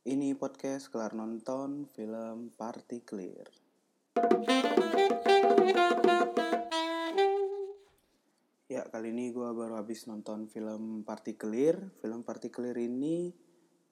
Ini 0.00 0.32
podcast 0.32 0.88
kelar 0.88 1.12
nonton 1.12 1.84
film 1.84 2.56
Party 2.56 3.04
Clear. 3.04 3.44
Ya, 8.64 8.88
kali 8.88 9.12
ini 9.12 9.28
gue 9.28 9.44
baru 9.52 9.76
habis 9.76 10.08
nonton 10.08 10.48
film 10.48 11.04
Party 11.04 11.36
Clear. 11.36 11.76
Film 12.00 12.24
Party 12.24 12.48
Clear 12.48 12.80
ini 12.80 13.28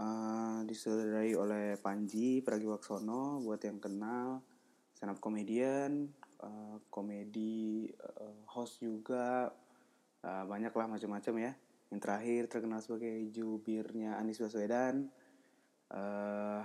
uh, 0.00 0.64
disutradarai 0.64 1.36
oleh 1.36 1.76
Panji 1.76 2.40
Pragiwaksono 2.40 3.44
buat 3.44 3.60
yang 3.68 3.76
kenal 3.76 4.40
stand 4.96 5.12
up 5.12 5.20
comedian, 5.20 6.08
uh, 6.40 6.80
komedi 6.88 7.84
uh, 8.00 8.48
host 8.56 8.80
juga 8.80 9.52
uh, 10.24 10.44
banyak 10.48 10.72
lah 10.72 10.88
macam-macam 10.88 11.34
ya. 11.36 11.52
Yang 11.92 12.00
terakhir 12.00 12.42
terkenal 12.48 12.80
sebagai 12.80 13.12
jubirnya 13.28 14.16
Anies 14.16 14.40
Baswedan. 14.40 15.12
Uh, 15.88 16.60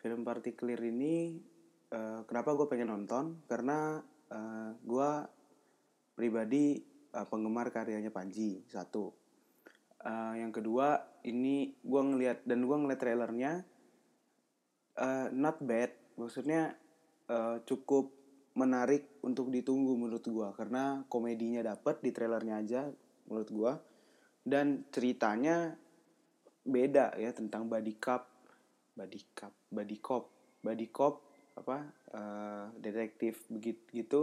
film 0.00 0.20
Party 0.24 0.52
Clear 0.52 0.80
ini 0.84 1.40
uh, 1.92 2.20
kenapa 2.28 2.52
gue 2.52 2.68
pengen 2.68 2.92
nonton? 2.92 3.40
Karena 3.48 4.00
uh, 4.32 4.70
gue 4.84 5.10
pribadi 6.14 6.78
uh, 7.16 7.26
penggemar 7.26 7.72
karyanya 7.72 8.12
Panji 8.12 8.62
satu. 8.68 9.12
Uh, 10.04 10.36
yang 10.36 10.52
kedua 10.52 11.00
ini 11.24 11.72
gue 11.80 12.02
ngelihat 12.04 12.44
dan 12.44 12.68
gue 12.68 12.76
ngeliat 12.76 13.00
trailernya 13.00 13.52
uh, 15.00 15.32
not 15.32 15.56
bad, 15.64 15.96
maksudnya 16.20 16.76
uh, 17.32 17.64
cukup 17.64 18.12
menarik 18.54 19.18
untuk 19.26 19.50
ditunggu 19.50 19.98
menurut 19.98 20.22
gue 20.22 20.48
karena 20.54 21.02
komedinya 21.10 21.74
dapet 21.74 21.98
di 22.06 22.14
trailernya 22.14 22.54
aja 22.62 22.82
menurut 23.26 23.50
gue 23.50 23.72
dan 24.46 24.86
ceritanya 24.94 25.74
beda 26.64 27.12
ya 27.20 27.30
tentang 27.36 27.68
body 27.68 27.94
cup, 28.00 28.24
body 28.96 29.20
cup, 29.36 29.52
body 29.68 29.98
cop, 30.00 30.24
body 30.64 30.88
cop 30.88 31.20
apa 31.54 31.86
uh, 32.16 32.66
detektif 32.80 33.44
begitu 33.52 33.84
gitu. 33.92 34.22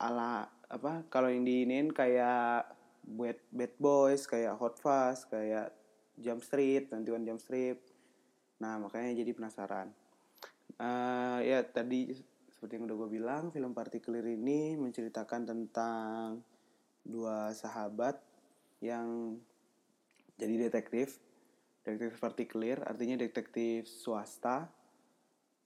Ala 0.00 0.48
apa 0.70 1.04
kalau 1.10 1.28
yang 1.28 1.44
diinin 1.44 1.90
kayak 1.90 2.70
bad 3.04 3.38
bad 3.52 3.74
boys 3.76 4.24
kayak 4.24 4.56
hot 4.56 4.80
fast 4.80 5.28
kayak 5.28 5.74
jump 6.16 6.40
street 6.40 6.88
nanti 6.94 7.10
jump 7.10 7.42
street. 7.42 7.78
Nah 8.62 8.78
makanya 8.80 9.12
jadi 9.20 9.34
penasaran. 9.34 9.90
Uh, 10.74 11.38
ya 11.44 11.62
tadi 11.62 12.10
seperti 12.50 12.80
yang 12.80 12.88
udah 12.88 12.96
gue 12.96 13.10
bilang 13.20 13.52
film 13.52 13.76
partikelir 13.76 14.24
ini 14.24 14.74
menceritakan 14.74 15.44
tentang 15.44 16.40
dua 17.04 17.52
sahabat 17.52 18.16
yang 18.80 19.36
jadi 20.38 20.68
detektif. 20.68 21.20
Detektif 21.84 22.16
partikelir 22.16 22.80
artinya 22.80 23.20
detektif 23.20 23.84
swasta 23.84 24.72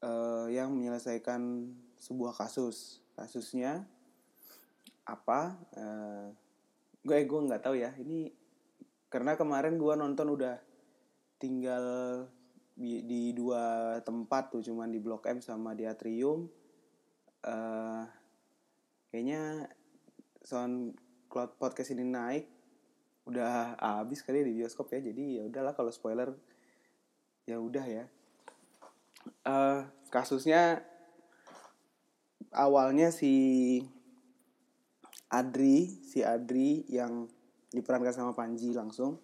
uh, 0.03 0.51
yang 0.51 0.75
menyelesaikan 0.75 1.71
sebuah 1.99 2.35
kasus. 2.35 2.99
Kasusnya 3.15 3.87
apa? 5.07 5.55
Uh, 5.79 6.35
gue 7.07 7.23
gue 7.23 7.41
nggak 7.47 7.63
tahu 7.63 7.79
ya. 7.79 7.95
Ini 7.95 8.35
karena 9.09 9.39
kemarin 9.39 9.79
gue 9.79 9.95
nonton 9.95 10.29
udah 10.35 10.59
tinggal 11.39 11.85
di, 12.75 13.07
di 13.07 13.31
dua 13.31 13.97
tempat 14.03 14.51
tuh 14.51 14.63
cuman 14.63 14.91
di 14.91 14.99
Blok 14.99 15.31
M 15.31 15.39
sama 15.39 15.73
di 15.79 15.87
Atrium. 15.87 16.51
Uh, 17.47 18.03
kayaknya 19.15 19.71
sound 20.43 20.99
cloud 21.31 21.55
podcast 21.63 21.95
ini 21.95 22.03
naik 22.03 22.58
udah 23.29 23.77
habis 23.77 24.25
kali 24.25 24.41
di 24.41 24.65
bioskop 24.65 24.89
ya 24.89 25.05
jadi 25.05 25.41
ya 25.41 25.43
udahlah 25.45 25.77
kalau 25.77 25.93
spoiler 25.93 26.33
ya 27.45 27.61
udah 27.61 27.85
ya. 27.85 28.05
Uh, 29.45 29.85
kasusnya 30.09 30.81
awalnya 32.57 33.13
si 33.13 33.85
Adri 35.29 36.01
si 36.09 36.25
Adri 36.25 36.89
yang 36.89 37.29
diperankan 37.69 38.17
sama 38.17 38.33
Panji 38.33 38.73
langsung. 38.73 39.21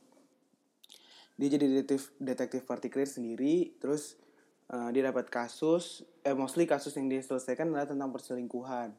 Dia 1.41 1.49
jadi 1.57 1.65
detektif 1.81 2.13
detektif 2.21 2.69
partikelir 2.69 3.09
sendiri 3.09 3.73
terus 3.81 4.21
uh, 4.69 4.93
dia 4.93 5.09
dapat 5.09 5.33
kasus 5.33 6.05
eh 6.21 6.37
mostly 6.37 6.69
kasus 6.69 6.93
yang 7.01 7.09
dia 7.09 7.25
selesaikan 7.25 7.73
adalah 7.73 7.89
tentang 7.89 8.13
perselingkuhan. 8.13 8.93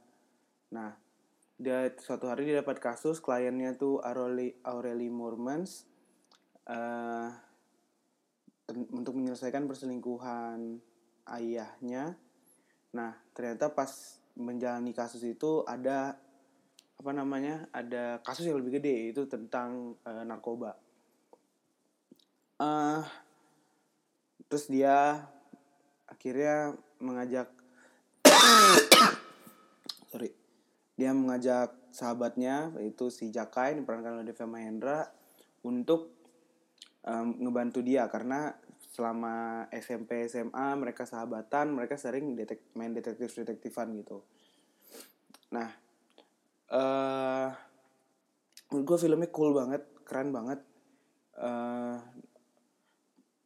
Nah 0.74 1.05
dia 1.56 1.88
suatu 1.96 2.28
hari 2.28 2.52
dia 2.52 2.60
dapat 2.60 2.84
kasus 2.84 3.24
kliennya 3.24 3.80
tuh 3.80 4.04
Aureli 4.04 4.52
Aureli 4.68 5.08
Mormans 5.08 5.88
uh, 6.68 7.32
untuk 8.92 9.16
menyelesaikan 9.16 9.64
perselingkuhan 9.64 10.84
ayahnya. 11.32 12.20
Nah 12.92 13.12
ternyata 13.32 13.72
pas 13.72 14.20
menjalani 14.36 14.92
kasus 14.92 15.24
itu 15.24 15.64
ada 15.64 16.20
apa 16.96 17.12
namanya 17.12 17.68
ada 17.72 18.20
kasus 18.20 18.48
yang 18.48 18.60
lebih 18.60 18.84
gede 18.84 19.16
itu 19.16 19.24
tentang 19.32 19.96
uh, 20.04 20.24
narkoba. 20.28 20.76
Uh, 22.60 23.04
terus 24.48 24.68
dia 24.68 25.24
akhirnya 26.08 26.76
mengajak 27.00 27.52
dia 30.96 31.12
mengajak 31.12 31.76
sahabatnya 31.92 32.72
yaitu 32.80 33.12
si 33.12 33.32
Jakai 33.32 33.76
diperankan 33.76 34.20
oleh 34.20 34.28
Deva 34.28 34.48
Mahendra 34.48 35.04
untuk 35.64 36.16
um, 37.04 37.36
ngebantu 37.44 37.84
dia. 37.84 38.08
Karena 38.08 38.52
selama 38.96 39.68
SMP 39.76 40.24
SMA 40.32 40.68
mereka 40.80 41.04
sahabatan 41.04 41.76
mereka 41.76 42.00
sering 42.00 42.32
detek 42.36 42.64
main 42.80 42.96
detektif 42.96 43.36
detektifan 43.36 43.92
gitu. 44.00 44.24
Nah 45.52 45.68
uh, 46.72 47.52
menurut 48.72 48.86
gue 48.88 48.98
filmnya 49.04 49.30
cool 49.36 49.52
banget 49.52 49.84
keren 50.08 50.32
banget. 50.32 50.64
Uh, 51.36 52.00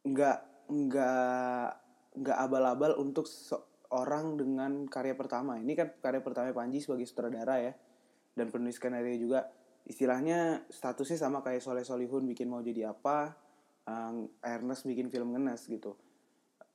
nggak 0.06 0.38
nggak 0.70 1.70
nggak 2.14 2.38
abal-abal 2.38 2.94
untuk 3.02 3.26
seorang 3.90 4.38
dengan 4.38 4.86
karya 4.86 5.18
pertama. 5.18 5.58
Ini 5.58 5.74
kan 5.74 5.90
karya 5.98 6.22
pertama 6.22 6.54
Panji 6.54 6.78
sebagai 6.78 7.10
sutradara 7.10 7.58
ya. 7.58 7.74
Dan 8.38 8.54
penulis 8.54 8.78
skenario 8.78 9.18
juga. 9.18 9.50
Istilahnya 9.82 10.62
statusnya 10.70 11.18
sama 11.18 11.42
kayak 11.42 11.58
Soleh 11.58 11.82
Solihun 11.82 12.22
bikin 12.30 12.46
mau 12.46 12.62
jadi 12.62 12.94
apa 12.94 13.34
um, 13.90 14.30
Ernest 14.38 14.86
bikin 14.86 15.10
film 15.10 15.34
ngenes 15.34 15.66
gitu. 15.66 15.98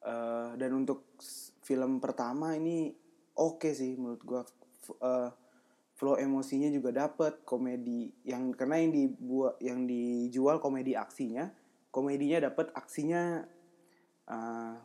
Uh, 0.03 0.51
dan 0.59 0.75
untuk 0.75 1.15
film 1.63 2.03
pertama 2.03 2.53
ini 2.59 2.93
oke 3.39 3.63
okay 3.63 3.73
sih 3.73 3.95
menurut 3.95 4.21
gue 4.21 4.41
uh, 4.99 5.31
flow 5.95 6.19
emosinya 6.19 6.67
juga 6.67 6.91
dapet. 6.91 7.47
Komedi 7.47 8.11
yang 8.27 8.51
karena 8.51 8.83
yang 8.83 8.91
dibuat 8.91 9.55
yang 9.63 9.87
dijual 9.87 10.59
komedi 10.59 10.99
aksinya 10.99 11.47
komedinya 11.95 12.51
dapet 12.51 12.75
aksinya 12.75 13.47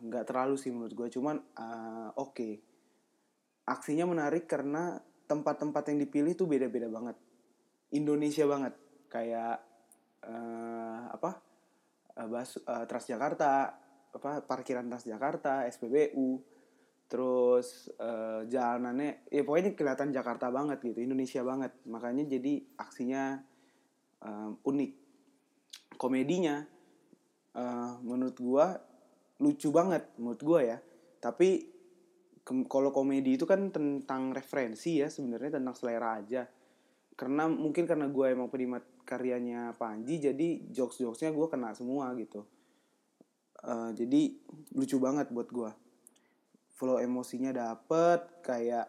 nggak 0.04 0.24
uh, 0.24 0.28
terlalu 0.28 0.60
sih 0.60 0.68
menurut 0.68 0.92
gue 0.92 1.08
cuman 1.16 1.36
uh, 1.56 2.10
oke. 2.20 2.36
Okay. 2.36 2.52
aksinya 3.70 4.02
menarik 4.02 4.50
karena 4.50 4.98
tempat-tempat 5.30 5.94
yang 5.94 5.98
dipilih 6.02 6.34
tuh 6.34 6.50
beda-beda 6.50 6.90
banget. 6.90 7.14
Indonesia 7.94 8.44
banget. 8.50 8.74
Kayak 9.06 9.62
uh, 10.26 11.06
apa? 11.14 11.38
Uh, 12.18 12.26
bas 12.26 12.58
uh, 12.66 12.84
Transjakarta 12.84 13.50
apa? 14.10 14.42
Parkiran 14.42 14.90
Transjakarta 14.90 15.70
SPBU 15.70 16.42
terus 17.10 17.90
uh, 17.98 18.46
jalanannya 18.46 19.26
ya 19.34 19.42
pokoknya 19.42 19.74
kelihatan 19.74 20.14
Jakarta 20.14 20.46
banget 20.50 20.82
gitu 20.82 20.98
Indonesia 21.02 21.46
banget. 21.46 21.72
Makanya 21.86 22.26
jadi 22.26 22.66
aksinya 22.74 23.38
um, 24.22 24.58
unik. 24.66 24.92
Komedinya 25.94 26.62
uh, 27.54 27.98
menurut 28.02 28.36
gua 28.38 28.89
lucu 29.40 29.72
banget 29.72 30.06
menurut 30.20 30.40
gua 30.44 30.60
ya. 30.62 30.78
Tapi 31.20 31.66
kalau 32.66 32.90
komedi 32.90 33.36
itu 33.36 33.44
kan 33.44 33.68
tentang 33.72 34.32
referensi 34.32 35.00
ya 35.00 35.08
sebenarnya 35.08 35.60
tentang 35.60 35.76
selera 35.76 36.20
aja. 36.20 36.44
Karena 37.16 37.48
mungkin 37.48 37.84
karena 37.84 38.06
gua 38.08 38.32
emang 38.32 38.48
penikmat 38.48 38.84
karyanya 39.04 39.74
Panji 39.74 40.22
jadi 40.22 40.70
jokes 40.70 41.02
jokesnya 41.02 41.32
gua 41.32 41.48
kena 41.48 41.72
semua 41.72 42.12
gitu. 42.16 42.46
Uh, 43.60 43.92
jadi 43.92 44.36
lucu 44.76 44.96
banget 45.00 45.28
buat 45.32 45.48
gua. 45.52 45.72
Flow 46.76 46.96
emosinya 46.96 47.52
dapet 47.52 48.24
kayak 48.40 48.88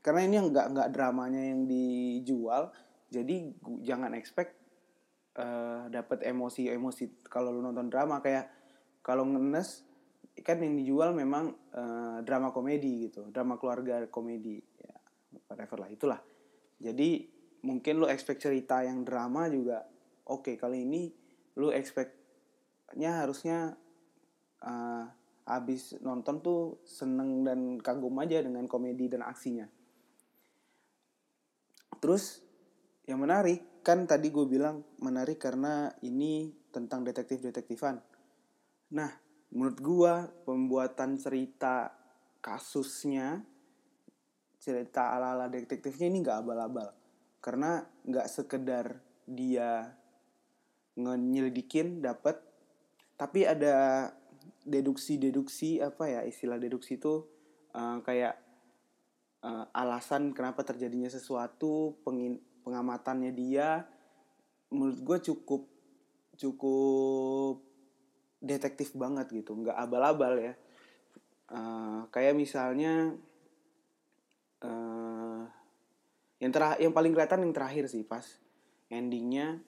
karena 0.00 0.24
ini 0.24 0.36
nggak 0.40 0.66
nggak 0.72 0.88
dramanya 0.96 1.52
yang 1.52 1.68
dijual 1.68 2.72
jadi 3.10 3.50
jangan 3.82 4.14
expect 4.14 4.54
uh, 5.34 5.90
dapet 5.90 6.22
emosi 6.22 6.70
emosi 6.70 7.26
kalau 7.26 7.50
lu 7.50 7.60
nonton 7.60 7.90
drama. 7.90 8.22
Kayak 8.22 8.46
kalau 9.10 9.26
ngenes 9.26 9.82
kan 10.46 10.62
yang 10.62 10.78
dijual 10.78 11.10
memang 11.10 11.50
uh, 11.74 12.22
drama 12.22 12.54
komedi 12.54 13.10
gitu 13.10 13.26
drama 13.34 13.58
keluarga 13.58 14.06
komedi 14.06 14.62
ya 14.78 14.94
whatever 15.50 15.82
lah 15.82 15.90
itulah. 15.90 16.20
Jadi 16.78 17.26
mungkin 17.66 18.00
lu 18.00 18.06
expect 18.06 18.46
cerita 18.46 18.86
yang 18.86 19.02
drama 19.02 19.50
juga 19.50 19.82
oke. 20.30 20.46
Okay, 20.46 20.54
kali 20.54 20.86
ini 20.86 21.10
lu 21.58 21.74
expect 21.74 22.14
nya 22.94 23.26
harusnya 23.26 23.74
uh, 24.62 25.04
abis 25.50 25.98
nonton 26.02 26.38
tuh 26.38 26.78
seneng 26.86 27.42
dan 27.42 27.82
kagum 27.82 28.14
aja 28.22 28.38
dengan 28.40 28.70
komedi 28.70 29.10
dan 29.10 29.26
aksinya. 29.26 29.66
Terus 31.98 32.40
yang 33.10 33.20
menarik 33.20 33.82
kan 33.82 34.06
tadi 34.06 34.30
gue 34.30 34.46
bilang 34.46 34.86
menarik 35.02 35.42
karena 35.42 35.90
ini 36.06 36.54
tentang 36.70 37.02
detektif-detektifan 37.02 38.09
nah 38.90 39.10
menurut 39.50 39.78
gue 39.78 40.14
pembuatan 40.46 41.18
cerita 41.18 41.90
kasusnya 42.40 43.42
cerita 44.60 45.16
ala-ala 45.16 45.48
detektifnya 45.48 46.06
ini 46.12 46.20
nggak 46.20 46.38
abal-abal. 46.44 46.88
Karena 47.40 47.80
nggak 47.80 48.28
sekedar 48.28 49.00
dia 49.24 49.88
nyelidikin 51.00 52.04
dapat 52.04 52.36
tapi 53.16 53.48
ada 53.48 54.10
deduksi-deduksi 54.68 55.80
apa 55.80 56.04
ya 56.08 56.20
istilah 56.28 56.60
deduksi 56.60 57.00
itu 57.00 57.24
uh, 57.72 58.04
kayak 58.04 58.36
uh, 59.40 59.64
alasan 59.72 60.36
kenapa 60.36 60.60
terjadinya 60.64 61.08
sesuatu 61.08 61.96
pengin 62.04 62.36
pengamatannya 62.60 63.32
dia. 63.32 63.88
Menurut 64.70 65.00
gue 65.00 65.18
cukup 65.32 65.62
cukup 66.36 67.69
detektif 68.40 68.96
banget 68.96 69.28
gitu 69.30 69.52
nggak 69.54 69.76
abal-abal 69.76 70.40
ya. 70.40 70.54
Uh, 71.50 72.06
kayak 72.14 72.34
misalnya 72.34 73.12
uh, 74.64 75.42
yang 76.40 76.52
terakhir 76.54 76.78
yang 76.80 76.94
paling 76.96 77.12
kelihatan 77.12 77.44
yang 77.44 77.54
terakhir 77.54 77.84
sih 77.90 78.06
pas 78.06 78.24
endingnya 78.88 79.60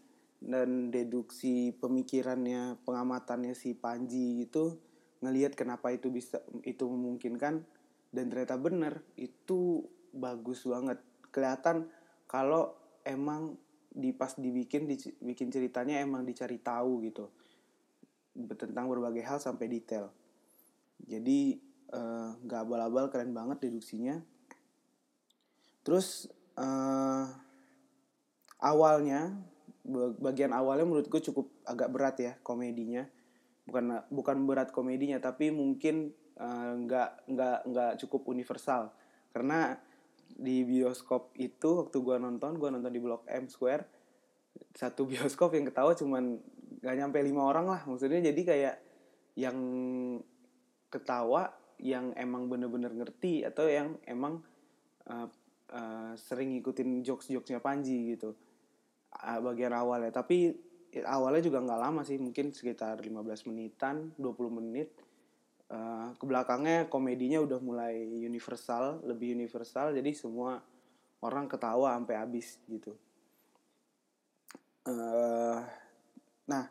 dan 0.42 0.90
deduksi 0.90 1.76
pemikirannya 1.78 2.80
pengamatannya 2.82 3.54
si 3.54 3.78
Panji 3.78 4.42
itu 4.42 4.74
ngelihat 5.22 5.54
kenapa 5.54 5.94
itu 5.94 6.10
bisa 6.10 6.42
itu 6.66 6.82
memungkinkan 6.82 7.62
dan 8.10 8.24
ternyata 8.26 8.58
benar 8.58 9.04
itu 9.14 9.86
bagus 10.10 10.66
banget. 10.66 10.98
Kelihatan 11.30 11.86
kalau 12.26 12.74
emang 13.06 13.54
di 13.92 14.10
pas 14.16 14.32
dibikin 14.34 14.88
dibikin 14.88 15.52
ceritanya 15.52 16.00
emang 16.00 16.24
dicari 16.24 16.56
tahu 16.56 17.04
gitu 17.04 17.28
tentang 18.32 18.88
berbagai 18.88 19.24
hal 19.24 19.38
sampai 19.38 19.68
detail. 19.68 20.08
Jadi 21.02 21.58
eh, 21.92 22.28
nggak 22.40 22.60
uh, 22.60 22.64
abal-abal 22.64 23.12
keren 23.12 23.36
banget 23.36 23.68
deduksinya. 23.68 24.22
Terus 25.82 26.30
uh, 26.56 27.26
awalnya 28.62 29.34
bagian 30.22 30.54
awalnya 30.54 30.86
menurut 30.86 31.10
gue 31.10 31.20
cukup 31.32 31.50
agak 31.66 31.90
berat 31.90 32.16
ya 32.22 32.32
komedinya. 32.40 33.04
Bukan 33.66 34.08
bukan 34.10 34.36
berat 34.46 34.70
komedinya 34.70 35.18
tapi 35.18 35.50
mungkin 35.50 36.14
eh, 36.38 36.72
nggak 36.86 37.10
uh, 37.26 37.28
nggak 37.28 37.58
nggak 37.68 37.92
cukup 38.06 38.30
universal. 38.30 38.94
Karena 39.34 39.74
di 40.32 40.64
bioskop 40.64 41.36
itu 41.36 41.84
waktu 41.84 41.96
gue 42.00 42.16
nonton 42.16 42.56
gue 42.56 42.68
nonton 42.72 42.88
di 42.88 43.00
blok 43.02 43.28
M 43.28 43.50
Square 43.52 43.84
satu 44.72 45.04
bioskop 45.10 45.52
yang 45.52 45.68
ketawa 45.68 45.92
cuman 45.92 46.40
gak 46.82 46.96
nyampe 46.98 47.18
lima 47.22 47.46
orang 47.46 47.66
lah. 47.70 47.80
Maksudnya 47.86 48.20
jadi 48.20 48.42
kayak 48.42 48.76
yang 49.38 49.58
ketawa 50.92 51.48
yang 51.80 52.12
emang 52.14 52.46
bener-bener 52.50 52.92
ngerti 52.92 53.42
atau 53.42 53.66
yang 53.66 53.96
emang 54.04 54.42
uh, 55.08 55.26
uh, 55.72 56.12
sering 56.14 56.54
ngikutin 56.54 57.02
jokes-jokesnya 57.06 57.62
Panji 57.62 58.14
gitu. 58.14 58.34
Uh, 59.14 59.38
bagian 59.40 59.72
awalnya. 59.72 60.10
Tapi 60.10 60.52
awalnya 61.06 61.42
juga 61.42 61.62
nggak 61.62 61.80
lama 61.80 62.02
sih. 62.02 62.18
Mungkin 62.20 62.52
sekitar 62.52 63.00
15 63.00 63.48
menitan 63.48 64.12
20 64.18 64.58
menit. 64.58 64.90
Uh, 65.72 66.12
ke 66.20 66.28
belakangnya 66.28 66.92
komedinya 66.92 67.40
udah 67.40 67.56
mulai 67.64 68.04
universal 68.04 69.00
lebih 69.08 69.32
universal. 69.32 69.96
Jadi 69.96 70.12
semua 70.12 70.60
orang 71.22 71.48
ketawa 71.48 71.96
sampai 71.96 72.14
habis 72.18 72.60
gitu. 72.68 72.92
Uh, 74.82 75.62
nah 76.52 76.68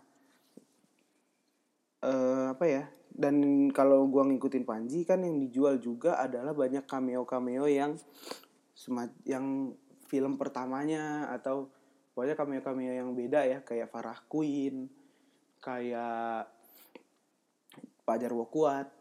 uh, 2.06 2.54
apa 2.54 2.66
ya 2.70 2.84
dan 3.12 3.42
kalau 3.74 4.06
gua 4.06 4.30
ngikutin 4.30 4.64
Panji 4.64 5.02
kan 5.04 5.26
yang 5.26 5.42
dijual 5.42 5.82
juga 5.82 6.22
adalah 6.22 6.54
banyak 6.54 6.86
cameo 6.86 7.26
cameo 7.26 7.66
yang 7.66 7.98
yang 9.26 9.74
film 10.06 10.38
pertamanya 10.38 11.30
atau 11.34 11.70
pokoknya 12.12 12.36
cameo-cameo 12.36 12.92
yang 12.92 13.10
beda 13.16 13.48
ya 13.48 13.60
kayak 13.64 13.88
Farah 13.88 14.20
Queen 14.28 14.92
kayak 15.64 16.50
Pajar 18.04 18.32
Wokuat 18.36 18.92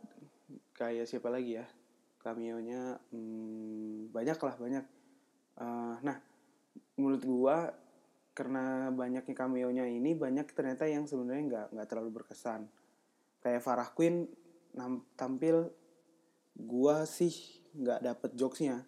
kayak 0.76 1.08
siapa 1.08 1.32
lagi 1.32 1.58
ya 1.58 1.66
cameo-nya 2.20 3.00
hmm, 3.10 4.12
banyak 4.12 4.38
lah 4.38 4.54
banyak. 4.60 4.84
Uh, 5.60 5.96
nah 6.04 6.16
menurut 7.00 7.22
gua 7.24 7.56
karena 8.32 8.88
banyaknya 8.94 9.34
cameo-nya 9.34 9.84
ini 9.90 10.14
banyak 10.14 10.48
ternyata 10.54 10.86
yang 10.86 11.04
sebenarnya 11.04 11.44
nggak 11.46 11.66
nggak 11.76 11.88
terlalu 11.88 12.10
berkesan. 12.22 12.66
Kayak 13.40 13.64
Farah 13.64 13.90
Queen 13.90 14.28
tampil 15.18 15.70
gua 16.54 17.04
sih 17.08 17.32
nggak 17.74 18.00
dapet 18.00 18.30
jokesnya. 18.38 18.86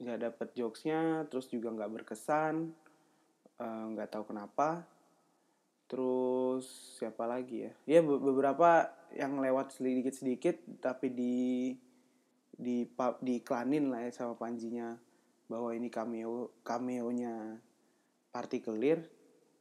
Nggak 0.00 0.18
dapet 0.18 0.48
jokesnya 0.56 1.28
terus 1.28 1.46
juga 1.52 1.70
nggak 1.70 1.92
berkesan 2.02 2.74
Eh, 3.60 3.84
nggak 3.92 4.08
uh, 4.08 4.12
tahu 4.12 4.24
kenapa. 4.32 4.88
Terus 5.84 6.64
siapa 6.96 7.28
lagi 7.28 7.68
ya? 7.68 7.72
Ya 7.84 8.00
beberapa 8.00 8.88
yang 9.12 9.36
lewat 9.42 9.76
sedikit 9.76 10.14
sedikit 10.16 10.56
tapi 10.80 11.12
di 11.12 11.36
di 12.54 12.86
di 13.20 13.32
iklanin 13.42 13.90
lah 13.90 14.06
ya 14.06 14.10
sama 14.14 14.38
panjinya 14.38 14.94
bahwa 15.50 15.74
ini 15.74 15.90
cameo 15.90 16.54
cameo-nya 16.62 17.58
partikelir 18.30 19.06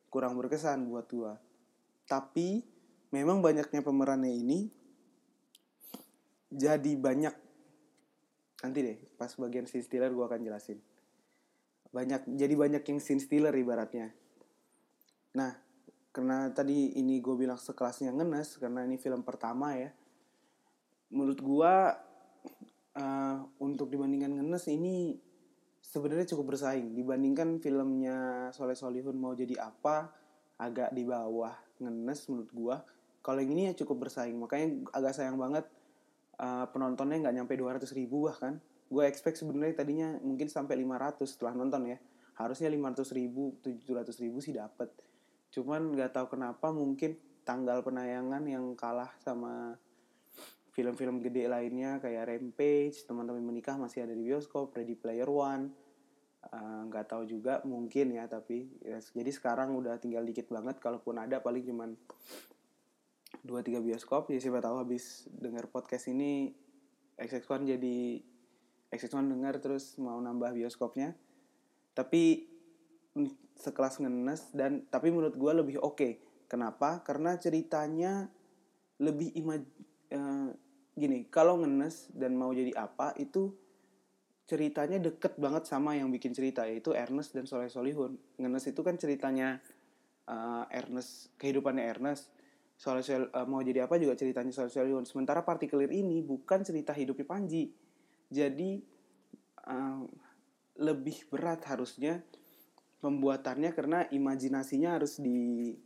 kurang 0.09 0.37
berkesan 0.37 0.89
buat 0.89 1.09
gua. 1.11 1.37
Tapi 2.09 2.65
memang 3.13 3.41
banyaknya 3.41 3.81
pemerannya 3.85 4.33
ini 4.33 4.59
jadi 6.49 6.93
banyak. 6.97 7.35
Nanti 8.65 8.79
deh 8.81 8.97
pas 9.17 9.29
bagian 9.37 9.69
si 9.69 9.81
Stiller 9.81 10.09
gua 10.13 10.29
akan 10.29 10.41
jelasin. 10.41 10.81
Banyak 11.89 12.29
jadi 12.37 12.53
banyak 12.53 12.83
yang 12.85 12.99
scene 13.01 13.21
stealer 13.21 13.53
ibaratnya. 13.53 14.13
Nah 15.33 15.69
karena 16.09 16.49
tadi 16.49 16.97
ini 16.97 17.21
gue 17.21 17.37
bilang 17.37 17.61
sekelasnya 17.61 18.09
ngenes 18.09 18.57
karena 18.57 18.81
ini 18.81 18.97
film 18.97 19.21
pertama 19.21 19.77
ya 19.77 19.93
menurut 21.13 21.37
gue 21.37 21.73
uh, 22.97 23.37
untuk 23.61 23.93
dibandingkan 23.93 24.41
ngenes 24.41 24.65
ini 24.73 25.17
sebenarnya 25.89 26.29
cukup 26.29 26.53
bersaing. 26.53 26.93
Dibandingkan 26.93 27.57
filmnya 27.57 28.49
Soleh 28.53 28.77
Solihun 28.77 29.17
mau 29.17 29.33
jadi 29.33 29.57
apa 29.57 30.13
agak 30.61 30.93
di 30.93 31.01
bawah 31.01 31.57
ngenes 31.81 32.29
menurut 32.29 32.51
gue 32.53 32.75
kalau 33.25 33.39
yang 33.41 33.51
ini 33.57 33.61
ya 33.69 33.73
cukup 33.73 34.05
bersaing. 34.05 34.37
Makanya 34.37 34.93
agak 34.93 35.17
sayang 35.17 35.41
banget 35.41 35.65
uh, 36.37 36.69
penontonnya 36.69 37.25
nggak 37.25 37.35
nyampe 37.41 37.53
200 37.57 37.89
ribu 37.97 38.29
bahkan 38.29 38.61
gue 38.89 39.03
expect 39.05 39.41
sebenarnya 39.41 39.81
tadinya 39.81 40.13
mungkin 40.21 40.49
sampai 40.49 40.77
500 40.85 41.25
setelah 41.25 41.57
nonton 41.57 41.89
ya. 41.89 41.97
Harusnya 42.37 42.69
500 42.69 43.17
ribu 43.17 43.57
700 43.65 44.23
ribu 44.23 44.39
sih 44.39 44.53
dapat 44.53 44.93
cuman 45.49 45.97
nggak 45.97 46.13
tahu 46.13 46.37
kenapa 46.37 46.69
mungkin 46.69 47.17
tanggal 47.41 47.81
penayangan 47.81 48.45
yang 48.45 48.77
kalah 48.77 49.09
sama 49.17 49.73
film-film 50.79 51.19
gede 51.19 51.51
lainnya 51.51 51.99
kayak 51.99 52.31
Rampage 52.31 53.03
teman-teman 53.03 53.43
menikah 53.43 53.75
masih 53.75 54.07
ada 54.07 54.15
di 54.15 54.23
bioskop 54.23 54.71
Ready 54.71 54.95
Player 54.95 55.27
One. 55.27 55.67
Eh, 56.39 56.81
nggak 56.87 57.03
uh, 57.03 57.09
tahu 57.11 57.27
juga 57.27 57.59
mungkin 57.67 58.15
ya 58.15 58.23
tapi 58.31 58.71
ya, 58.79 59.03
jadi 59.11 59.27
sekarang 59.27 59.75
udah 59.75 59.99
tinggal 59.99 60.23
dikit 60.23 60.47
banget 60.47 60.79
kalaupun 60.79 61.19
ada 61.19 61.43
paling 61.43 61.67
cuman 61.67 61.99
dua 63.43 63.59
tiga 63.59 63.83
bioskop. 63.83 64.31
Ya 64.31 64.39
siapa 64.39 64.63
tahu 64.63 64.79
habis 64.79 65.27
dengar 65.27 65.67
podcast 65.67 66.07
ini 66.07 66.55
XX1 67.19 67.75
jadi 67.75 67.97
XX1 68.87 69.35
dengar 69.35 69.59
terus 69.59 69.99
mau 69.99 70.15
nambah 70.15 70.55
bioskopnya. 70.55 71.11
Tapi 71.91 72.47
sekelas 73.59 73.99
ngenes 73.99 74.55
dan 74.55 74.87
tapi 74.87 75.11
menurut 75.11 75.35
gue 75.35 75.51
lebih 75.51 75.75
oke. 75.83 75.99
Okay. 75.99 76.13
kenapa? 76.47 77.03
Karena 77.03 77.35
ceritanya 77.35 78.31
lebih 78.97 79.35
imaj 79.35 79.61
uh, 80.15 80.49
gini 80.99 81.25
kalau 81.31 81.63
ngenes 81.63 82.11
dan 82.11 82.35
mau 82.35 82.51
jadi 82.51 82.75
apa 82.75 83.15
itu 83.15 83.55
ceritanya 84.49 84.97
deket 84.97 85.37
banget 85.37 85.69
sama 85.69 85.93
yang 85.93 86.09
bikin 86.09 86.33
cerita 86.33 86.65
yaitu 86.65 86.89
Ernest 86.89 87.37
dan 87.37 87.45
Soleh 87.45 87.69
Solihun. 87.69 88.17
Ngenes 88.41 88.65
itu 88.65 88.81
kan 88.81 88.97
ceritanya 88.97 89.61
uh, 90.25 90.65
Ernest 90.73 91.29
kehidupannya 91.37 91.85
Ernest. 91.85 92.33
Soleh 92.73 93.05
Soleh 93.05 93.29
uh, 93.29 93.45
mau 93.45 93.61
jadi 93.61 93.85
apa 93.85 94.01
juga 94.01 94.17
ceritanya 94.17 94.49
Soleh 94.49 94.73
Solihun. 94.73 95.05
Sementara 95.05 95.45
partikelir 95.45 95.93
ini 95.93 96.25
bukan 96.25 96.65
cerita 96.65 96.97
hidupnya 96.97 97.29
Panji. 97.29 97.69
Jadi 98.33 98.81
uh, 99.69 100.01
lebih 100.81 101.29
berat 101.29 101.61
harusnya 101.69 102.25
pembuatannya 103.05 103.69
karena 103.77 104.09
imajinasinya 104.09 104.97
harus 104.97 105.21
di 105.21 105.77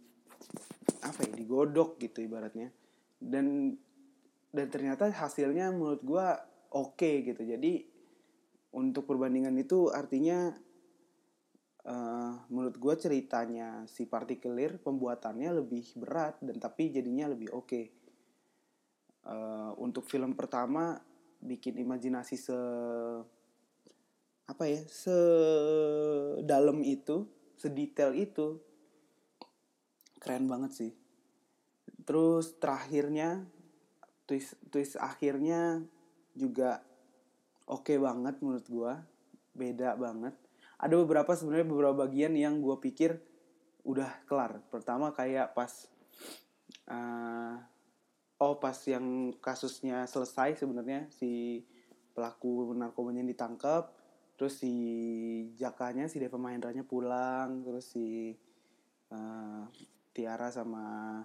apa 1.04 1.20
ya 1.28 1.36
digodok 1.36 2.00
gitu 2.00 2.24
ibaratnya. 2.24 2.72
Dan 3.20 3.76
dan 4.54 4.70
ternyata 4.70 5.10
hasilnya 5.10 5.74
menurut 5.74 6.06
gue 6.06 6.28
oke 6.78 6.94
okay, 6.94 7.26
gitu 7.26 7.42
jadi 7.42 7.82
untuk 8.78 9.10
perbandingan 9.10 9.58
itu 9.58 9.90
artinya 9.90 10.54
uh, 11.90 12.34
menurut 12.54 12.78
gue 12.78 12.94
ceritanya 13.02 13.82
si 13.90 14.06
partikelir 14.06 14.78
pembuatannya 14.78 15.58
lebih 15.58 15.98
berat 15.98 16.38
dan 16.46 16.62
tapi 16.62 16.94
jadinya 16.94 17.34
lebih 17.34 17.50
oke 17.50 17.66
okay. 17.66 17.90
uh, 19.26 19.74
untuk 19.82 20.06
film 20.06 20.38
pertama 20.38 21.02
bikin 21.44 21.82
imajinasi 21.82 22.38
se 22.38 22.60
apa 24.44 24.64
ya 24.68 24.86
sedalam 24.86 26.84
itu 26.84 27.26
sedetail 27.58 28.14
itu 28.14 28.60
keren 30.20 30.46
banget 30.52 30.72
sih 30.76 30.92
terus 32.04 32.60
terakhirnya 32.60 33.48
twist 34.26 34.56
twist 34.72 34.96
akhirnya 35.00 35.84
juga 36.34 36.82
oke 37.70 37.90
okay 37.90 37.98
banget 38.00 38.40
menurut 38.40 38.68
gue 38.68 38.94
beda 39.54 39.96
banget. 39.96 40.36
Ada 40.82 41.00
beberapa 41.00 41.32
sebenarnya 41.38 41.68
beberapa 41.70 41.96
bagian 42.04 42.34
yang 42.36 42.60
gue 42.60 42.76
pikir 42.82 43.22
udah 43.88 44.10
kelar. 44.28 44.60
Pertama 44.68 45.16
kayak 45.16 45.56
pas 45.56 45.72
uh, 46.90 47.56
oh 48.44 48.60
pas 48.60 48.76
yang 48.90 49.32
kasusnya 49.40 50.04
selesai 50.10 50.60
sebenarnya 50.60 51.08
si 51.14 51.64
pelaku 52.14 52.76
narkobanya 52.76 53.26
ditangkap 53.26 53.90
terus 54.36 54.60
si 54.60 54.74
jakanya 55.56 56.10
si 56.12 56.20
Deva 56.20 56.36
Mahendranya 56.36 56.84
pulang 56.84 57.64
terus 57.64 57.94
si 57.94 58.36
uh, 59.14 59.64
Tiara 60.14 60.52
sama 60.52 61.22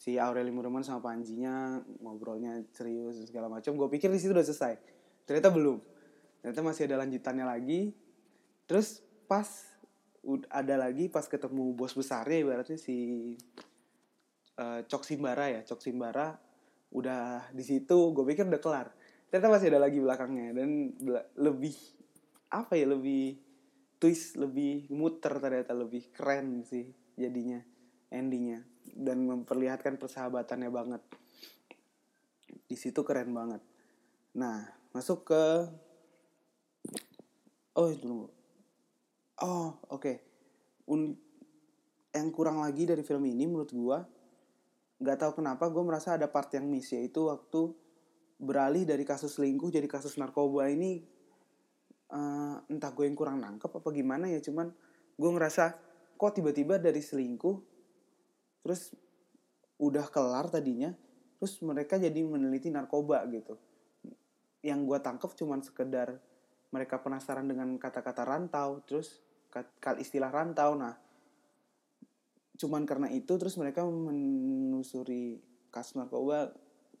si 0.00 0.16
Aureli 0.16 0.48
Murman 0.48 0.80
sama 0.80 1.04
Panjinya 1.04 1.76
ngobrolnya 2.00 2.64
serius 2.72 3.20
segala 3.28 3.52
macam. 3.52 3.76
Gue 3.76 3.92
pikir 3.92 4.08
di 4.08 4.16
situ 4.16 4.32
udah 4.32 4.48
selesai. 4.48 4.80
Ternyata 5.28 5.52
belum. 5.52 5.76
Ternyata 6.40 6.64
masih 6.64 6.88
ada 6.88 7.04
lanjutannya 7.04 7.44
lagi. 7.44 7.92
Terus 8.64 9.04
pas 9.28 9.44
ada 10.48 10.74
lagi 10.80 11.12
pas 11.12 11.28
ketemu 11.28 11.76
bos 11.76 11.92
besarnya 11.92 12.40
ibaratnya 12.40 12.80
si 12.80 12.96
uh, 14.56 14.80
Cok 14.88 15.04
Simbara 15.04 15.52
ya. 15.52 15.60
Cok 15.68 15.84
Simbara 15.84 16.32
udah 16.96 17.52
di 17.52 17.60
situ 17.60 18.16
gue 18.16 18.24
pikir 18.24 18.48
udah 18.48 18.62
kelar. 18.64 18.88
Ternyata 19.28 19.52
masih 19.52 19.68
ada 19.76 19.84
lagi 19.84 20.00
belakangnya. 20.00 20.56
Dan 20.56 20.96
lebih 21.36 21.76
apa 22.48 22.72
ya 22.72 22.88
lebih 22.88 23.36
twist 24.00 24.40
lebih 24.40 24.88
muter 24.96 25.36
ternyata 25.36 25.76
lebih 25.76 26.08
keren 26.08 26.64
sih 26.64 26.88
jadinya 27.14 27.60
endingnya 28.08 28.69
dan 28.84 29.24
memperlihatkan 29.24 29.96
persahabatannya 29.96 30.70
banget. 30.70 31.02
Di 32.66 32.76
situ 32.76 33.00
keren 33.02 33.32
banget. 33.32 33.62
Nah 34.36 34.66
masuk 34.90 35.30
ke 35.30 35.42
oh 37.78 37.88
itu 37.88 38.28
oh 39.40 39.68
oke. 39.88 40.00
Okay. 40.00 40.16
Un 40.90 41.14
yang 42.10 42.28
kurang 42.34 42.58
lagi 42.58 42.86
dari 42.90 43.06
film 43.06 43.22
ini 43.26 43.46
menurut 43.46 43.70
gue 43.70 43.98
nggak 45.00 45.16
tahu 45.16 45.32
kenapa 45.40 45.70
gue 45.70 45.80
merasa 45.80 46.18
ada 46.18 46.26
part 46.28 46.50
yang 46.52 46.66
miss 46.66 46.90
yaitu 46.92 47.30
waktu 47.30 47.72
beralih 48.36 48.84
dari 48.84 49.06
kasus 49.06 49.38
selingkuh 49.38 49.70
jadi 49.70 49.86
kasus 49.86 50.18
narkoba 50.18 50.68
ini 50.68 51.06
uh, 52.10 52.58
entah 52.66 52.90
gue 52.92 53.06
yang 53.06 53.16
kurang 53.16 53.38
nangkep 53.40 53.70
apa 53.70 53.88
gimana 53.94 54.26
ya 54.28 54.42
cuman 54.42 54.74
gue 55.16 55.30
ngerasa 55.30 55.78
kok 56.18 56.32
tiba-tiba 56.36 56.76
dari 56.76 57.00
selingkuh 57.00 57.69
terus 58.60 58.92
udah 59.80 60.04
kelar 60.12 60.52
tadinya 60.52 60.92
terus 61.40 61.56
mereka 61.64 61.96
jadi 61.96 62.20
meneliti 62.20 62.68
narkoba 62.68 63.24
gitu. 63.32 63.56
Yang 64.60 64.80
gue 64.84 64.98
tangkep 65.00 65.30
cuman 65.40 65.64
sekedar 65.64 66.20
mereka 66.68 67.00
penasaran 67.00 67.48
dengan 67.48 67.80
kata-kata 67.80 68.28
rantau 68.28 68.84
terus 68.84 69.24
kal 69.80 69.96
istilah 69.96 70.28
rantau. 70.28 70.76
Nah 70.76 71.00
cuman 72.60 72.84
karena 72.84 73.08
itu 73.08 73.40
terus 73.40 73.56
mereka 73.56 73.88
menelusuri 73.88 75.40
kasus 75.72 75.96
narkoba 75.96 76.52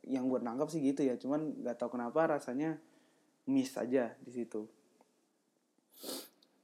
yang 0.08 0.24
gue 0.32 0.40
tangkap 0.40 0.72
sih 0.72 0.80
gitu 0.80 1.04
ya. 1.04 1.20
Cuman 1.20 1.60
nggak 1.60 1.76
tahu 1.76 2.00
kenapa 2.00 2.40
rasanya 2.40 2.80
miss 3.44 3.76
aja 3.76 4.16
di 4.24 4.32
situ. 4.32 4.64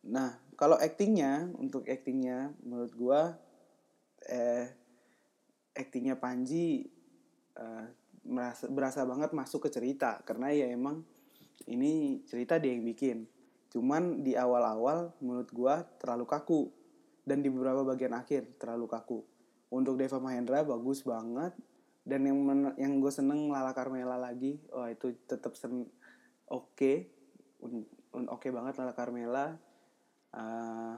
Nah 0.09 0.41
kalau 0.57 0.81
actingnya 0.81 1.53
untuk 1.61 1.85
actingnya 1.85 2.57
menurut 2.65 2.93
gue 2.97 3.21
eh 4.33 4.86
aktingnya 5.77 6.17
Panji 6.17 6.89
uh, 7.61 7.85
merasa 8.27 8.67
berasa 8.67 9.05
banget 9.05 9.31
masuk 9.37 9.69
ke 9.69 9.71
cerita. 9.71 10.19
Karena 10.25 10.51
ya 10.51 10.67
emang 10.73 11.05
ini 11.69 12.25
cerita 12.27 12.57
dia 12.57 12.73
yang 12.75 12.83
bikin. 12.83 13.29
Cuman 13.71 14.25
di 14.25 14.35
awal-awal 14.35 15.13
menurut 15.21 15.51
gua 15.53 15.85
terlalu 16.01 16.25
kaku. 16.27 16.63
Dan 17.27 17.43
di 17.43 17.51
beberapa 17.51 17.83
bagian 17.83 18.15
akhir 18.17 18.59
terlalu 18.59 18.87
kaku. 18.87 19.19
Untuk 19.71 19.99
Deva 19.99 20.23
Mahendra 20.23 20.63
bagus 20.65 21.03
banget. 21.05 21.53
Dan 22.07 22.23
yang 22.23 22.39
men 22.39 22.71
yang 22.79 23.03
gue 23.03 23.11
seneng 23.11 23.51
Lala 23.51 23.75
Carmela 23.75 24.15
lagi. 24.15 24.63
Oh 24.71 24.87
itu 24.87 25.11
tetap 25.27 25.59
sen 25.59 25.91
oke. 26.47 26.71
Okay. 26.79 27.11
oke 27.59 28.31
okay 28.31 28.51
banget 28.55 28.79
Lala 28.79 28.95
Carmela. 28.95 29.59
Uh, 30.31 30.95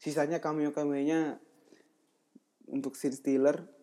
sisanya 0.00 0.40
cameo 0.40 0.72
cameo 0.72 1.36
untuk 2.68 2.96
Sin 2.96 3.12
Stiller 3.12 3.77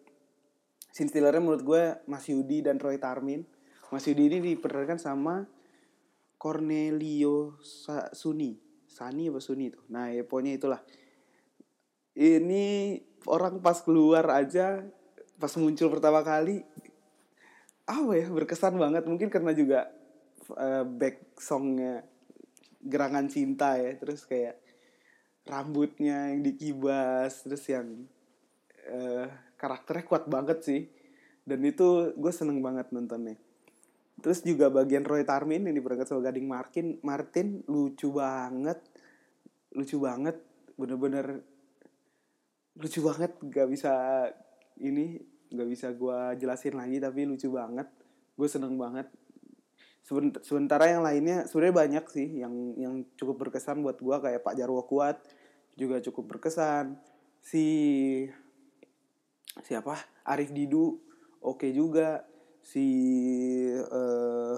scene 0.95 1.11
stealernya 1.11 1.43
menurut 1.43 1.63
gue 1.67 1.83
Mas 2.07 2.23
Yudi 2.31 2.63
dan 2.63 2.79
Roy 2.79 2.95
Tarmin. 2.95 3.43
Mas 3.91 4.07
Yudi 4.07 4.31
ini 4.31 4.55
diperankan 4.55 4.95
sama 4.95 5.43
Cornelio 6.39 7.59
Sa 7.59 8.07
Suni. 8.15 8.55
Sani 8.87 9.27
apa 9.27 9.43
Suni 9.43 9.67
tuh 9.67 9.83
nah 9.91 10.07
ya 10.07 10.23
pokoknya 10.23 10.55
itulah. 10.55 10.79
Ini 12.15 12.95
orang 13.27 13.59
pas 13.59 13.83
keluar 13.83 14.23
aja 14.31 14.87
pas 15.35 15.51
muncul 15.59 15.91
pertama 15.91 16.23
kali 16.23 16.63
apa 17.91 18.11
ya 18.15 18.31
berkesan 18.31 18.79
banget. 18.79 19.03
Mungkin 19.03 19.27
karena 19.27 19.51
juga 19.51 19.91
uh, 20.55 20.87
back 20.87 21.35
songnya 21.35 22.07
gerangan 22.79 23.27
cinta 23.27 23.75
ya 23.75 23.99
terus 23.99 24.23
kayak 24.23 24.63
rambutnya 25.43 26.31
yang 26.31 26.39
dikibas 26.39 27.43
terus 27.43 27.67
yang 27.67 28.07
uh, 28.87 29.27
karakternya 29.65 30.05
kuat 30.05 30.29
banget 30.29 30.61
sih. 30.61 30.85
Dan 31.41 31.65
itu 31.65 32.13
gue 32.13 32.29
seneng 32.33 32.61
banget 32.61 32.93
nontonnya. 32.93 33.33
Terus 34.21 34.45
juga 34.45 34.69
bagian 34.69 35.01
Roy 35.01 35.25
Tarmin 35.25 35.65
ini 35.65 35.81
berangkat 35.81 36.09
sama 36.09 36.21
Gading 36.25 36.45
Martin 36.45 36.87
Martin 37.01 37.65
lucu 37.65 38.13
banget. 38.13 38.77
Lucu 39.73 39.97
banget. 39.97 40.37
Bener-bener 40.77 41.41
lucu 42.77 43.01
banget. 43.01 43.33
Gak 43.41 43.67
bisa 43.73 43.93
ini 44.77 45.17
gak 45.49 45.69
bisa 45.69 45.89
gue 45.93 46.19
jelasin 46.37 46.77
lagi 46.77 47.01
tapi 47.01 47.25
lucu 47.25 47.49
banget. 47.49 47.89
Gue 48.37 48.45
seneng 48.45 48.77
banget. 48.77 49.09
Sementara 50.45 50.85
yang 50.85 51.01
lainnya 51.01 51.49
sebenarnya 51.49 51.75
banyak 51.81 52.05
sih 52.13 52.29
yang 52.45 52.53
yang 52.77 52.93
cukup 53.17 53.49
berkesan 53.49 53.81
buat 53.81 53.97
gue 53.97 54.17
kayak 54.21 54.45
Pak 54.45 54.53
Jarwo 54.53 54.85
Kuat 54.85 55.17
juga 55.73 55.97
cukup 56.01 56.37
berkesan. 56.37 56.97
Si 57.41 57.65
siapa? 59.63 59.95
Arif 60.27 60.51
Didu. 60.51 60.99
Oke 61.39 61.69
okay 61.69 61.71
juga. 61.71 62.25
Si 62.65 62.85
uh, 63.77 64.57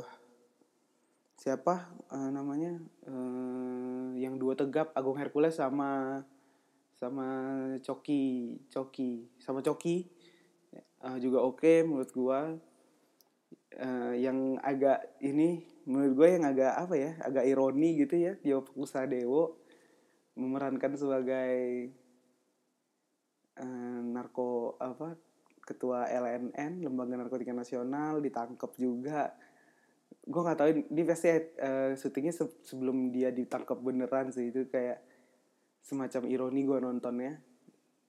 siapa 1.38 1.92
uh, 2.10 2.30
namanya? 2.32 2.80
Uh, 3.04 4.16
yang 4.18 4.40
dua 4.40 4.56
tegap 4.58 4.96
Agung 4.96 5.20
Hercules 5.20 5.60
sama 5.60 6.24
sama 6.98 7.28
Coki 7.84 8.58
Coki 8.72 9.28
sama 9.38 9.62
Coki. 9.62 10.08
Uh, 11.04 11.22
juga 11.22 11.46
oke 11.46 11.62
okay, 11.62 11.78
menurut 11.86 12.12
gua. 12.16 12.56
Uh, 13.78 14.16
yang 14.16 14.58
agak 14.64 15.20
ini 15.22 15.62
menurut 15.88 16.14
gue 16.20 16.28
yang 16.40 16.46
agak 16.50 16.74
apa 16.76 16.96
ya 17.00 17.12
agak 17.24 17.46
ironi 17.46 18.00
gitu 18.00 18.16
ya 18.20 18.34
Tio 18.40 18.64
Dewo 19.08 19.64
memerankan 20.36 21.00
sebagai 21.00 21.92
uh, 23.62 24.00
narko 24.04 24.78
apa 24.78 25.18
ketua 25.68 26.08
LNN 26.08 26.80
Lembaga 26.80 27.20
Narkotika 27.20 27.52
Nasional 27.52 28.24
ditangkap 28.24 28.72
juga. 28.80 29.36
Gue 30.24 30.42
nggak 30.44 30.58
tahu 30.60 30.70
ini 30.96 31.04
pasti 31.04 31.28
uh, 31.60 31.92
syutingnya 32.00 32.32
se 32.32 32.48
sebelum 32.64 33.12
dia 33.12 33.36
ditangkap 33.36 33.76
beneran 33.84 34.32
sih. 34.32 34.48
Itu 34.48 34.72
kayak 34.72 35.04
semacam 35.84 36.22
ironi 36.32 36.62
gue 36.64 36.80
nontonnya. 36.80 37.34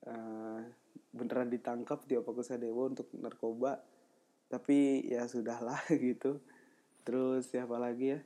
Uh, 0.06 0.62
beneran 1.10 1.50
ditangkap 1.50 2.06
di 2.06 2.14
Dewo 2.62 2.82
untuk 2.86 3.10
narkoba. 3.18 3.82
Tapi 4.46 5.10
ya 5.10 5.26
sudahlah 5.26 5.82
gitu. 6.06 6.38
Terus 7.02 7.50
siapa 7.50 7.74
lagi 7.74 8.14
ya? 8.14 8.20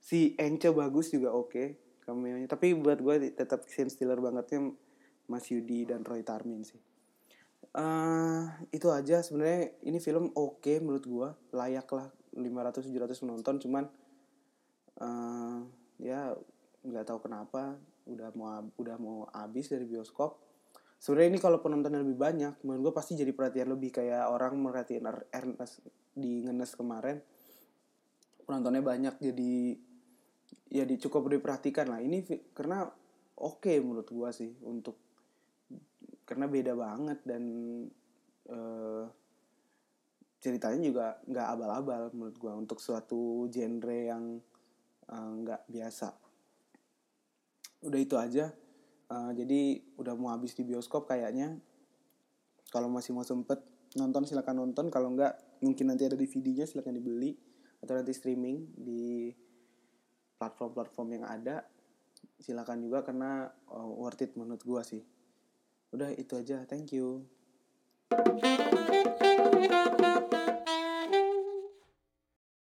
Si 0.00 0.36
Ence 0.36 0.68
bagus 0.72 1.12
juga 1.12 1.32
oke 1.32 1.48
okay, 1.52 1.68
cameo 2.04 2.40
tapi 2.48 2.72
buat 2.72 2.98
gue 3.04 3.36
tetap 3.36 3.68
scene 3.68 3.92
stealer 3.92 4.16
bangetnya 4.16 4.72
Mas 5.30 5.46
Yudi 5.54 5.86
dan 5.86 6.02
Roy 6.02 6.26
Tarmin 6.26 6.66
sih. 6.66 6.82
Uh, 7.70 8.50
itu 8.74 8.90
aja 8.90 9.22
sebenarnya. 9.22 9.78
Ini 9.86 10.02
film 10.02 10.34
oke 10.34 10.58
okay 10.58 10.76
menurut 10.82 11.06
gua. 11.06 11.28
Layak 11.54 11.86
lah 11.94 12.10
500 12.34 12.90
700 12.90 13.22
penonton. 13.22 13.54
Cuman 13.62 13.84
uh, 14.98 15.62
ya 16.02 16.34
nggak 16.82 17.06
tahu 17.06 17.30
kenapa. 17.30 17.78
Udah 18.10 18.34
mau 18.34 18.66
udah 18.74 18.96
mau 18.98 19.30
habis 19.30 19.70
dari 19.70 19.86
bioskop. 19.86 20.42
Sebenarnya 21.00 21.38
ini 21.38 21.40
kalau 21.40 21.64
penontonnya 21.64 22.04
lebih 22.04 22.20
banyak 22.20 22.60
menurut 22.60 22.92
gue 22.92 22.94
pasti 22.98 23.16
jadi 23.16 23.32
perhatian 23.32 23.72
lebih. 23.72 23.94
Kayak 23.94 24.28
orang 24.28 24.58
merhatiin 24.60 25.06
er-, 25.08 25.30
Ernest 25.32 25.80
di 26.12 26.44
ngenes 26.44 26.76
kemarin. 26.76 27.22
Penontonnya 28.44 28.82
banyak 28.84 29.14
jadi 29.16 29.78
ya 30.74 30.84
di 30.84 30.96
cukup 31.00 31.30
diperhatikan 31.32 31.88
lah. 31.88 32.04
Ini 32.04 32.26
karena 32.52 32.84
oke 33.40 33.64
okay 33.64 33.80
menurut 33.80 34.10
gue 34.12 34.28
sih 34.34 34.50
untuk 34.66 35.09
karena 36.30 36.46
beda 36.46 36.78
banget 36.78 37.18
dan 37.26 37.42
uh, 38.46 39.02
ceritanya 40.38 40.78
juga 40.78 41.06
nggak 41.26 41.46
abal-abal 41.58 42.14
menurut 42.14 42.38
gue 42.38 42.52
untuk 42.54 42.78
suatu 42.78 43.50
genre 43.50 43.98
yang 43.98 44.38
eh, 45.10 45.30
nggak 45.42 45.60
uh, 45.66 45.68
biasa. 45.68 46.08
Udah 47.82 47.98
itu 47.98 48.14
aja. 48.14 48.54
Uh, 49.10 49.34
jadi 49.34 49.82
udah 49.98 50.14
mau 50.14 50.30
habis 50.30 50.54
di 50.54 50.62
bioskop 50.62 51.10
kayaknya. 51.10 51.58
Kalau 52.70 52.86
masih 52.86 53.10
mau 53.10 53.26
sempet 53.26 53.58
nonton 53.98 54.22
silakan 54.22 54.64
nonton. 54.64 54.86
Kalau 54.88 55.10
nggak 55.12 55.60
mungkin 55.66 55.92
nanti 55.92 56.06
ada 56.06 56.14
DVD-nya 56.14 56.64
silakan 56.64 56.94
dibeli. 56.94 57.34
Atau 57.82 57.98
nanti 57.98 58.14
streaming 58.14 58.80
di 58.80 59.34
platform-platform 60.40 61.20
yang 61.20 61.24
ada. 61.26 61.66
Silakan 62.40 62.80
juga 62.80 63.04
karena 63.04 63.50
worth 63.68 64.24
it 64.24 64.38
menurut 64.38 64.62
gua 64.64 64.80
sih 64.86 65.04
udah 65.90 66.10
itu 66.14 66.34
aja. 66.38 66.62
Thank 66.66 66.94
you 66.94 67.26